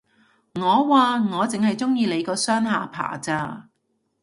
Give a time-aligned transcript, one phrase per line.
[0.55, 3.69] 我話，我剩係鍾意你個雙下巴咋